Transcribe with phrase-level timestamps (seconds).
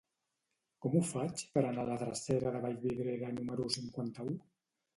[0.85, 4.39] Com ho faig per anar a la drecera de Vallvidrera número cinquanta-u?